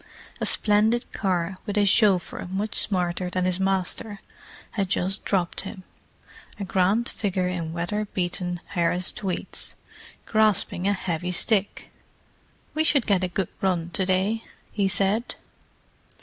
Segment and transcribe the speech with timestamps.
[0.39, 4.19] A splendid car, with a chauffeur much smarter than his master,
[4.71, 5.83] had just dropped him:
[6.59, 9.75] a grant figure in weatherbeaten Harris tweeds,
[10.25, 11.91] grasping a heavy stick.
[12.73, 15.35] "We should get a good run to day," he said.